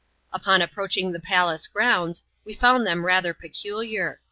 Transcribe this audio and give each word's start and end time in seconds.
On 0.47 0.63
approaching 0.63 1.11
the 1.11 1.19
palace 1.19 1.67
grounds, 1.67 2.23
we 2.43 2.55
found 2.55 2.87
them 2.87 3.05
rather 3.05 3.35
peculiar. 3.35 4.19